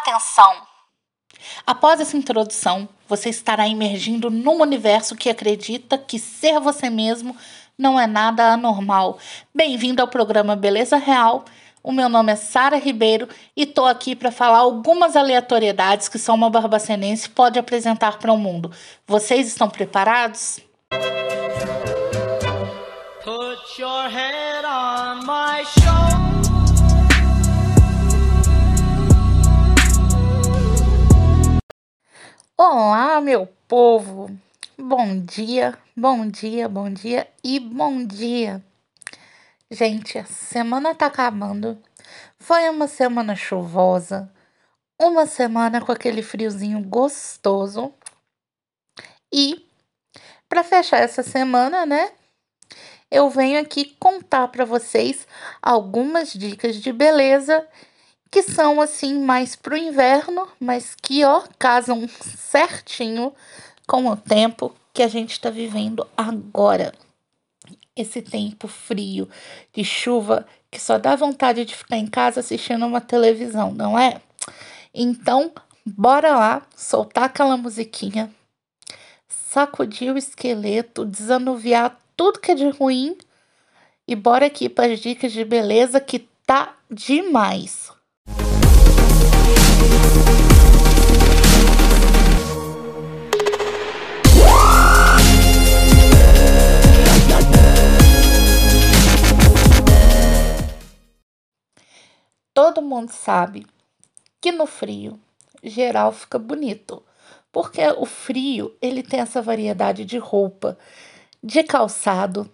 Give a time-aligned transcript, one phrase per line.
[0.00, 0.62] Atenção!
[1.66, 7.36] Após essa introdução, você estará emergindo num universo que acredita que ser você mesmo
[7.76, 9.18] não é nada anormal.
[9.52, 11.44] Bem-vindo ao programa Beleza Real.
[11.82, 16.34] O meu nome é Sara Ribeiro e tô aqui para falar algumas aleatoriedades que só
[16.34, 18.70] uma barbacenense pode apresentar para o mundo.
[19.06, 20.60] Vocês estão preparados?
[23.24, 25.97] Put your head on my shoulder.
[32.70, 34.30] Olá, meu povo!
[34.76, 38.62] Bom dia, bom dia, bom dia e bom dia!
[39.70, 41.82] Gente, a semana tá acabando.
[42.38, 44.30] Foi uma semana chuvosa,
[45.00, 47.90] uma semana com aquele friozinho gostoso.
[49.32, 49.66] E
[50.46, 52.12] para fechar essa semana, né?
[53.10, 55.26] Eu venho aqui contar para vocês
[55.62, 57.66] algumas dicas de beleza
[58.30, 63.32] que são assim mais pro inverno, mas que ó casam certinho
[63.86, 66.92] com o tempo que a gente está vivendo agora.
[67.96, 69.28] Esse tempo frio
[69.72, 74.20] de chuva que só dá vontade de ficar em casa assistindo uma televisão, não é?
[74.94, 75.52] Então,
[75.84, 78.30] bora lá soltar aquela musiquinha,
[79.28, 83.16] sacudir o esqueleto, desanuviar tudo que é de ruim
[84.06, 87.87] e bora aqui para as dicas de beleza que tá demais.
[102.58, 103.64] Todo mundo sabe
[104.40, 105.18] que no frio
[105.62, 107.02] geral fica bonito,
[107.52, 110.76] porque o frio ele tem essa variedade de roupa,
[111.42, 112.50] de calçado,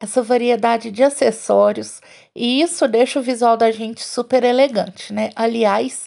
[0.00, 2.00] essa variedade de acessórios
[2.34, 5.30] e isso deixa o visual da gente super elegante, né?
[5.34, 6.04] Aliás,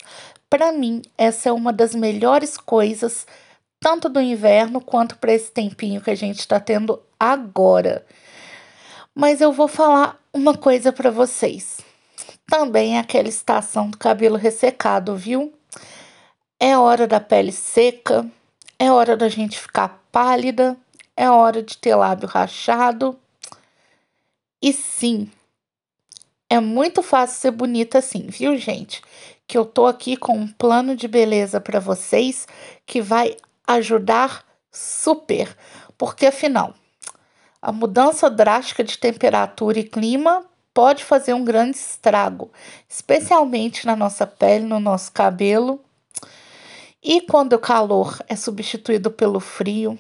[0.50, 3.26] para mim, essa é uma das melhores coisas,
[3.80, 8.06] tanto do inverno quanto para esse tempinho que a gente está tendo agora.
[9.14, 11.80] Mas eu vou falar uma coisa para vocês.
[12.48, 15.54] Também é aquela estação do cabelo ressecado, viu?
[16.60, 18.26] É hora da pele seca,
[18.78, 20.78] é hora da gente ficar pálida,
[21.16, 23.18] é hora de ter lábio rachado
[24.62, 25.30] e sim,
[26.50, 29.02] é muito fácil ser bonita assim, viu, gente?
[29.48, 32.48] Que eu tô aqui com um plano de beleza para vocês
[32.86, 33.38] que vai
[33.68, 35.56] ajudar super,
[35.98, 36.74] porque afinal,
[37.62, 42.52] a mudança drástica de temperatura e clima pode fazer um grande estrago,
[42.88, 45.80] especialmente na nossa pele, no nosso cabelo.
[47.04, 50.00] E quando o calor é substituído pelo frio,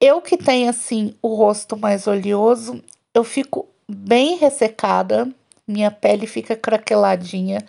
[0.00, 2.82] eu que tenho assim o rosto mais oleoso,
[3.14, 5.28] eu fico bem ressecada,
[5.66, 7.64] minha pele fica craqueladinha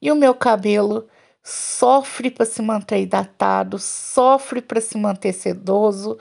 [0.00, 1.08] e o meu cabelo
[1.42, 6.18] sofre para se manter hidratado, sofre para se manter sedoso.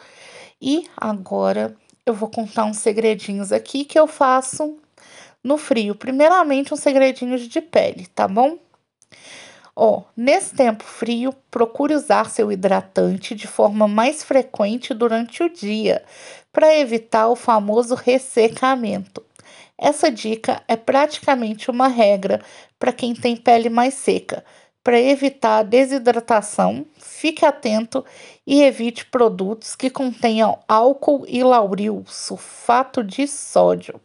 [0.62, 4.78] E agora eu vou contar uns segredinhos aqui que eu faço
[5.44, 5.96] no frio.
[5.96, 8.58] Primeiramente, uns segredinhos de pele, tá bom?
[9.76, 16.04] Ó, nesse tempo frio, procure usar seu hidratante de forma mais frequente durante o dia,
[16.52, 19.24] para evitar o famoso ressecamento.
[19.78, 22.42] Essa dica é praticamente uma regra
[22.78, 24.44] para quem tem pele mais seca.
[24.84, 28.04] Para evitar a desidratação, fique atento
[28.46, 34.02] e evite produtos que contenham álcool e lauril, sulfato de sódio.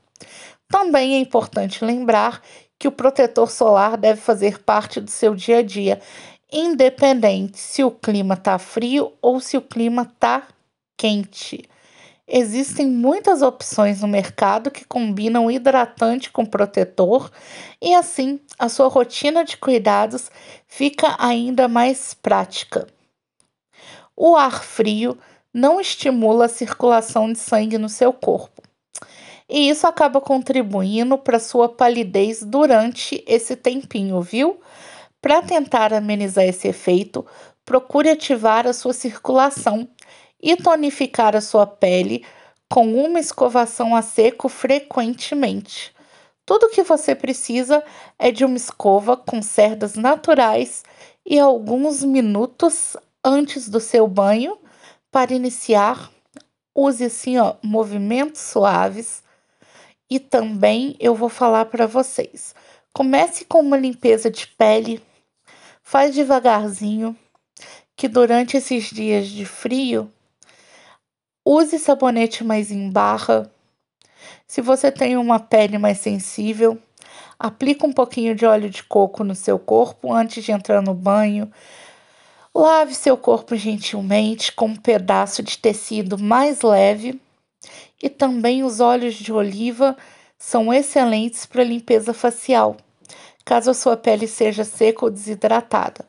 [0.68, 2.42] Também é importante lembrar
[2.78, 6.00] que o protetor solar deve fazer parte do seu dia a dia,
[6.52, 10.46] independente se o clima está frio ou se o clima está
[10.96, 11.68] quente.
[12.28, 17.30] Existem muitas opções no mercado que combinam hidratante com protetor
[17.80, 20.28] e assim a sua rotina de cuidados
[20.66, 22.88] fica ainda mais prática.
[24.16, 25.16] O ar frio
[25.54, 28.62] não estimula a circulação de sangue no seu corpo.
[29.48, 34.60] E isso acaba contribuindo para sua palidez durante esse tempinho, viu?
[35.20, 37.24] Para tentar amenizar esse efeito,
[37.64, 39.88] procure ativar a sua circulação
[40.40, 42.24] e tonificar a sua pele
[42.68, 45.94] com uma escovação a seco frequentemente.
[46.44, 47.82] Tudo que você precisa
[48.18, 50.84] é de uma escova com cerdas naturais
[51.24, 54.56] e alguns minutos antes do seu banho
[55.10, 56.10] para iniciar.
[56.72, 59.25] Use assim, ó, movimentos suaves.
[60.08, 62.54] E também eu vou falar para vocês.
[62.92, 65.02] Comece com uma limpeza de pele,
[65.82, 67.16] faz devagarzinho,
[67.94, 70.10] que durante esses dias de frio
[71.44, 73.50] Use sabonete mais em barra.
[74.48, 76.80] Se você tem uma pele mais sensível,
[77.38, 81.50] Aplica um pouquinho de óleo de coco no seu corpo antes de entrar no banho.
[82.54, 87.20] Lave seu corpo gentilmente com um pedaço de tecido mais leve.
[88.02, 89.96] E também os óleos de oliva
[90.38, 92.76] são excelentes para limpeza facial,
[93.44, 96.04] caso a sua pele seja seca ou desidratada.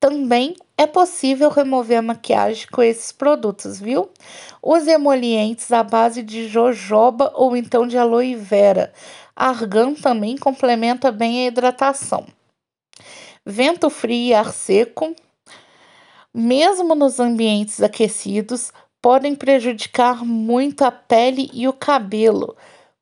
[0.00, 4.08] Também é possível remover a maquiagem com esses produtos, viu?
[4.62, 8.92] Use emolientes à base de jojoba ou então de aloe vera.
[9.34, 12.26] Argan também complementa bem a hidratação.
[13.44, 15.16] Vento frio e ar seco,
[16.32, 22.56] mesmo nos ambientes aquecidos, podem prejudicar muito a pele e o cabelo.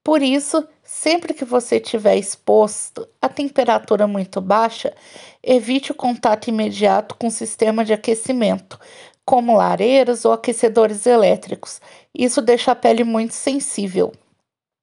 [0.05, 4.95] Por isso, sempre que você estiver exposto a temperatura muito baixa,
[5.43, 8.79] evite o contato imediato com o sistema de aquecimento,
[9.25, 11.81] como lareiras ou aquecedores elétricos.
[12.15, 14.13] Isso deixa a pele muito sensível.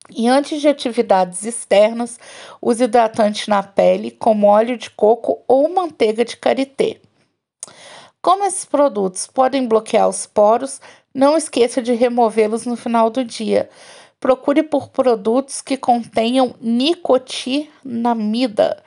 [0.09, 2.19] E antes de atividades externas,
[2.61, 6.99] use hidratante na pele, como óleo de coco ou manteiga de karité.
[8.21, 10.79] Como esses produtos podem bloquear os poros,
[11.13, 13.69] não esqueça de removê-los no final do dia.
[14.19, 18.83] Procure por produtos que contenham nicotinamida,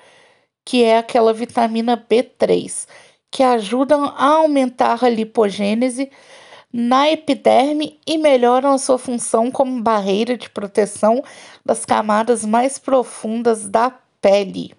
[0.65, 2.87] que é aquela vitamina B3,
[3.31, 6.11] que ajudam a aumentar a lipogênese
[6.73, 11.23] na epiderme e melhoram a sua função como barreira de proteção
[11.65, 13.91] das camadas mais profundas da
[14.21, 14.75] pele.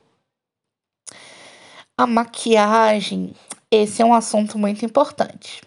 [1.97, 3.33] A maquiagem,
[3.71, 5.61] esse é um assunto muito importante.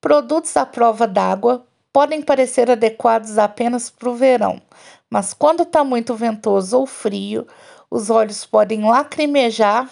[0.00, 4.62] Produtos à prova d'água podem parecer adequados apenas para o verão,
[5.10, 7.44] mas quando está muito ventoso ou frio,
[7.90, 9.90] os olhos podem lacrimejar,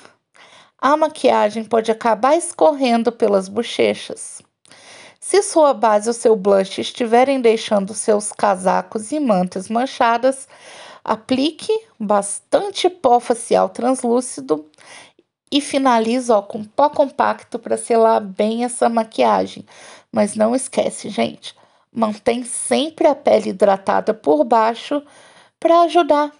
[0.78, 4.40] a maquiagem pode acabar escorrendo pelas bochechas.
[5.18, 10.46] Se sua base ou seu blush estiverem deixando seus casacos e mantas manchadas,
[11.02, 14.70] aplique bastante pó facial translúcido
[15.50, 19.64] e finalize ó, com pó compacto para selar bem essa maquiagem.
[20.12, 21.54] Mas não esquece, gente,
[21.92, 25.02] mantém sempre a pele hidratada por baixo
[25.58, 26.32] para ajudar.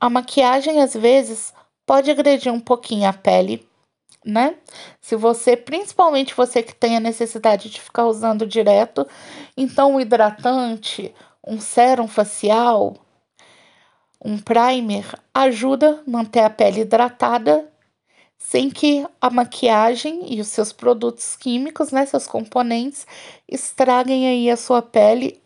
[0.00, 1.52] A maquiagem às vezes
[1.84, 3.68] pode agredir um pouquinho a pele
[4.24, 4.56] né?
[5.00, 9.06] Se você, principalmente você que tem a necessidade de ficar usando direto,
[9.56, 11.14] então um hidratante,
[11.46, 12.96] um sérum facial,
[14.22, 17.69] um primer ajuda a manter a pele hidratada
[18.40, 23.06] sem que a maquiagem e os seus produtos químicos, né, seus componentes,
[23.48, 25.40] estraguem aí a sua pele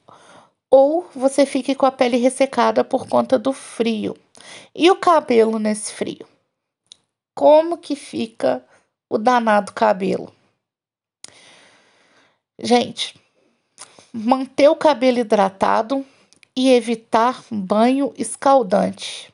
[0.71, 4.17] ou você fique com a pele ressecada por conta do frio.
[4.75, 6.27] E o cabelo nesse frio?
[7.35, 8.65] como que fica
[9.11, 10.33] o danado cabelo.
[12.59, 13.21] Gente,
[14.13, 16.07] manter o cabelo hidratado
[16.57, 19.34] e evitar banho escaldante.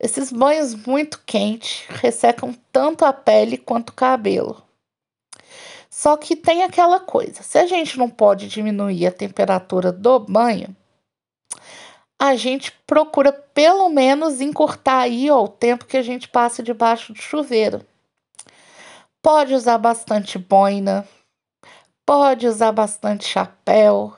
[0.00, 4.62] Esses banhos muito quentes ressecam tanto a pele quanto o cabelo.
[5.90, 10.76] Só que tem aquela coisa: se a gente não pode diminuir a temperatura do banho,
[12.18, 17.12] a gente procura pelo menos encurtar aí ó, o tempo que a gente passa debaixo
[17.12, 17.84] do chuveiro.
[19.20, 21.06] Pode usar bastante boina,
[22.06, 24.16] pode usar bastante chapéu,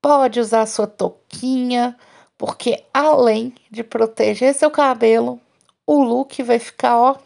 [0.00, 1.96] pode usar sua touquinha,
[2.38, 5.40] porque além de proteger seu cabelo,
[5.86, 7.16] o look vai ficar ó,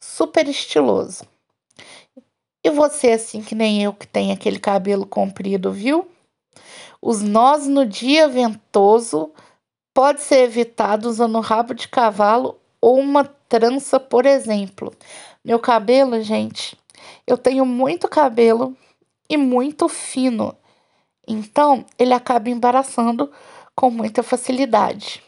[0.00, 1.24] super estiloso.
[2.64, 6.08] E você, assim que nem eu, que tem aquele cabelo comprido, viu?
[7.00, 9.32] Os nós no dia ventoso
[9.94, 14.92] pode ser evitado usando rabo de cavalo ou uma trança, por exemplo.
[15.44, 16.76] Meu cabelo, gente,
[17.26, 18.76] eu tenho muito cabelo
[19.28, 20.54] e muito fino.
[21.26, 23.30] Então, ele acaba embaraçando
[23.80, 25.22] com muita facilidade.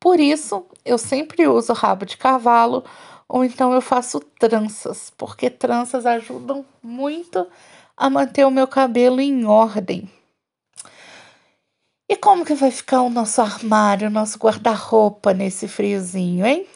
[0.00, 2.84] Por isso, eu sempre uso rabo de cavalo
[3.28, 7.46] ou então eu faço tranças, porque tranças ajudam muito
[7.96, 10.10] a manter o meu cabelo em ordem.
[12.08, 16.66] E como que vai ficar o nosso armário, o nosso guarda-roupa nesse friozinho, hein?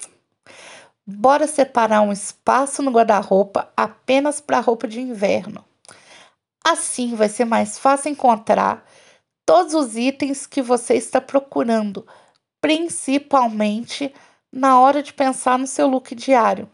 [1.04, 5.64] Bora separar um espaço no guarda-roupa apenas para roupa de inverno.
[6.64, 8.88] Assim vai ser mais fácil encontrar
[9.49, 12.07] todos os itens que você está procurando,
[12.61, 14.12] principalmente
[14.52, 16.69] na hora de pensar no seu look diário.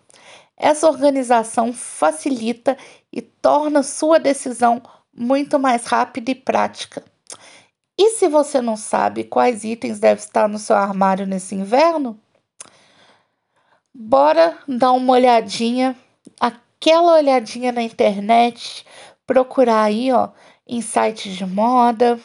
[0.57, 2.77] Essa organização facilita
[3.13, 4.83] e torna sua decisão
[5.17, 7.05] muito mais rápida e prática.
[7.97, 12.19] E se você não sabe quais itens devem estar no seu armário nesse inverno,
[13.95, 15.97] bora dar uma olhadinha,
[16.41, 18.85] aquela olhadinha na internet,
[19.25, 20.31] procurar aí, ó,
[20.67, 22.19] em sites de moda,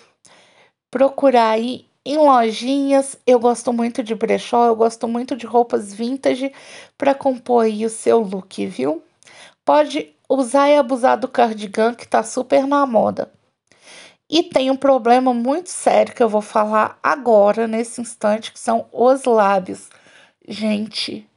[0.92, 6.52] procurar aí em lojinhas, eu gosto muito de brechó, eu gosto muito de roupas vintage
[6.98, 9.04] para compor aí o seu look, viu?
[9.64, 13.32] Pode usar e abusar do cardigan que tá super na moda.
[14.30, 18.88] E tem um problema muito sério que eu vou falar agora, nesse instante, que são
[18.92, 19.90] os lábios.
[20.48, 21.28] Gente,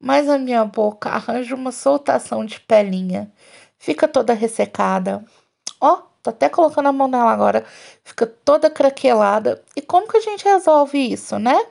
[0.00, 3.30] mas a minha boca arranja uma soltação de pelinha.
[3.78, 5.24] Fica toda ressecada.
[5.80, 7.64] Ó, tô até colocando a mão nela agora.
[8.02, 9.62] Fica toda craquelada.
[9.76, 11.64] E como que a gente resolve isso, né?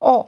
[0.00, 0.26] Ó,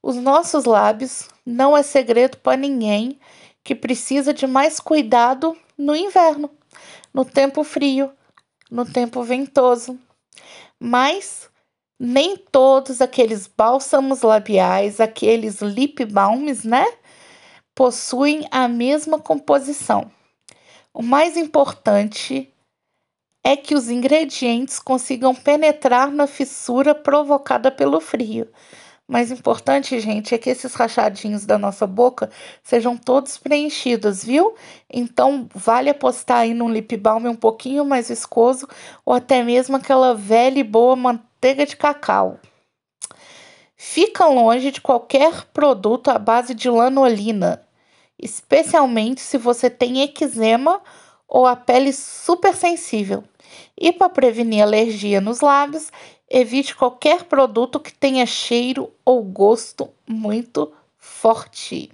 [0.00, 3.18] os nossos lábios não é segredo para ninguém
[3.64, 6.48] que precisa de mais cuidado no inverno,
[7.12, 8.12] no tempo frio
[8.74, 9.96] no tempo ventoso.
[10.80, 11.48] Mas
[11.98, 16.84] nem todos aqueles bálsamos labiais, aqueles lip balms, né,
[17.72, 20.10] possuem a mesma composição.
[20.96, 22.48] O mais importante
[23.44, 28.46] é que os ingredientes consigam penetrar na fissura provocada pelo frio.
[29.08, 32.30] Mais importante, gente, é que esses rachadinhos da nossa boca
[32.62, 34.54] sejam todos preenchidos, viu?
[34.88, 38.68] Então, vale apostar aí num lip balm um pouquinho mais viscoso
[39.04, 42.38] ou até mesmo aquela velha e boa manteiga de cacau.
[43.76, 47.63] Fica longe de qualquer produto à base de lanolina,
[48.18, 50.80] especialmente se você tem eczema
[51.28, 53.24] ou a pele super sensível.
[53.78, 55.90] E para prevenir alergia nos lábios,
[56.28, 61.92] Evite qualquer produto que tenha cheiro ou gosto muito forte.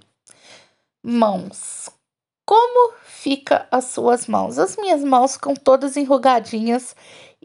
[1.03, 1.89] Mãos.
[2.45, 4.57] Como fica as suas mãos?
[4.57, 6.95] As minhas mãos ficam todas enrugadinhas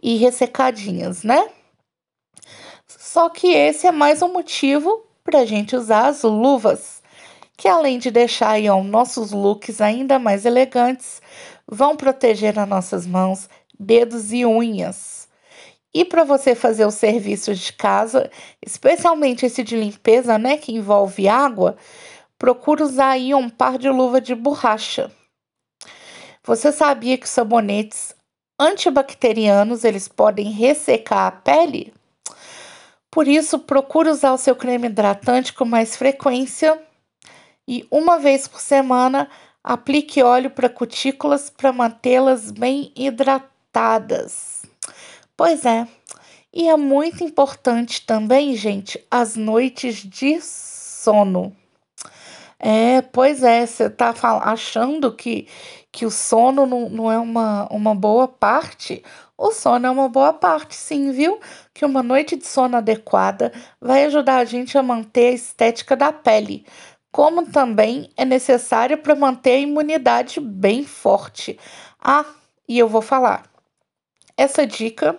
[0.01, 1.51] e ressecadinhas, né?
[2.87, 6.96] Só que esse é mais um motivo para a gente usar as luvas,
[7.57, 11.23] que além de deixar aí, ó, nossos looks ainda mais elegantes,
[11.67, 13.49] vão proteger as nossas mãos,
[13.79, 15.27] dedos e unhas.
[15.95, 18.31] E para você fazer os serviços de casa,
[18.65, 21.77] especialmente esse de limpeza, né, que envolve água,
[22.39, 25.11] procure usar aí um par de luva de borracha.
[26.45, 28.15] Você sabia que sabonetes
[28.61, 31.95] antibacterianos, eles podem ressecar a pele?
[33.11, 36.79] Por isso, procure usar o seu creme hidratante com mais frequência
[37.67, 39.29] e uma vez por semana
[39.63, 44.63] aplique óleo para cutículas para mantê-las bem hidratadas.
[45.37, 45.87] Pois é.
[46.53, 51.55] E é muito importante também, gente, as noites de sono.
[52.59, 55.47] É, pois é, você tá achando que,
[55.93, 59.03] que o sono não, não é uma, uma boa parte?
[59.37, 61.39] O sono é uma boa parte, sim, viu?
[61.75, 66.11] Que uma noite de sono adequada vai ajudar a gente a manter a estética da
[66.11, 66.65] pele,
[67.17, 71.59] como também é necessário para manter a imunidade bem forte.
[71.99, 72.27] Ah,
[72.69, 73.45] e eu vou falar.
[74.37, 75.19] Essa dica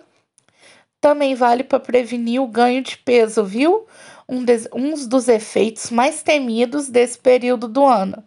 [1.00, 3.84] também vale para prevenir o ganho de peso, viu?
[4.28, 8.22] Um, des, um dos efeitos mais temidos desse período do ano.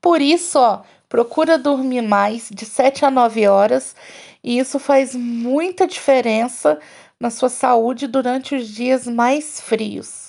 [0.00, 3.96] Por isso, ó, procura dormir mais de 7 a 9 horas
[4.40, 6.78] e isso faz muita diferença
[7.18, 10.25] na sua saúde durante os dias mais frios.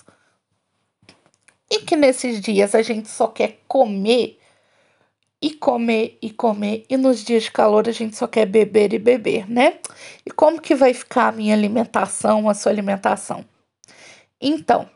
[1.69, 4.39] E que nesses dias a gente só quer comer
[5.41, 8.99] e comer e comer, e nos dias de calor a gente só quer beber e
[8.99, 9.79] beber, né?
[10.25, 13.45] E como que vai ficar a minha alimentação, a sua alimentação?
[14.41, 14.89] Então,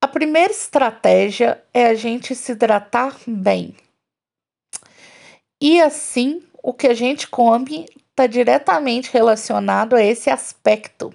[0.00, 3.74] a primeira estratégia é a gente se hidratar bem.
[5.60, 11.12] E assim, o que a gente come está diretamente relacionado a esse aspecto.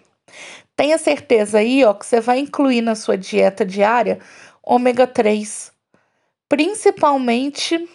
[0.76, 4.20] Tenha certeza aí, ó, que você vai incluir na sua dieta diária
[4.66, 5.72] ômega 3,
[6.50, 7.88] principalmente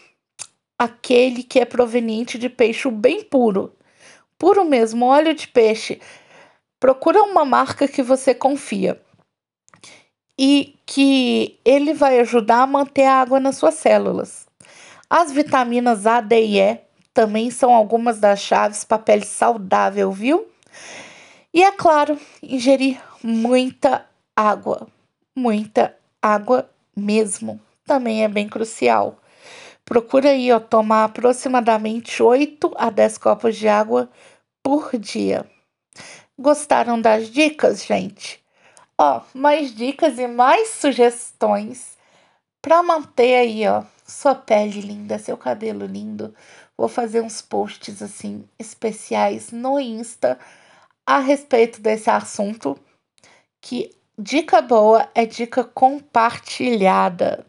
[0.79, 3.75] aquele que é proveniente de peixe bem puro.
[4.39, 6.00] Puro mesmo, óleo de peixe.
[6.79, 8.99] Procura uma marca que você confia
[10.39, 14.47] e que ele vai ajudar a manter a água nas suas células.
[15.11, 16.81] As vitaminas A, D e E
[17.12, 20.47] também são algumas das chaves para pele saudável, viu?
[21.53, 24.87] E é claro, ingerir muita água,
[25.37, 29.19] muita água mesmo, também é bem crucial.
[29.85, 34.09] Procura aí, ó, tomar aproximadamente 8 a 10 copos de água
[34.62, 35.45] por dia.
[36.39, 38.41] Gostaram das dicas, gente?
[38.97, 41.99] Ó, mais dicas e mais sugestões
[42.62, 46.35] para manter aí, ó, sua pele linda, seu cabelo lindo.
[46.77, 50.39] Vou fazer uns posts assim especiais no Insta
[51.07, 52.79] a respeito desse assunto.
[53.61, 53.91] Que
[54.23, 57.47] dica boa é dica compartilhada.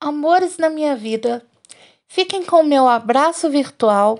[0.00, 1.44] amores na minha vida,
[2.08, 4.18] fiquem com o meu abraço virtual,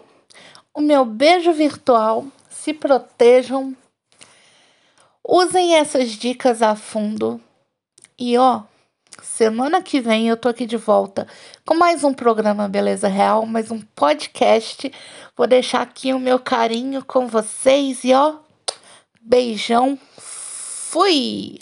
[0.74, 3.76] o meu beijo virtual, se protejam,
[5.26, 7.40] usem essas dicas a fundo
[8.18, 8.67] e ó.
[9.22, 11.26] Semana que vem eu tô aqui de volta
[11.66, 14.92] com mais um programa Beleza Real, mais um podcast.
[15.36, 18.36] Vou deixar aqui o meu carinho com vocês e ó,
[19.20, 19.98] beijão.
[20.18, 21.58] Fui!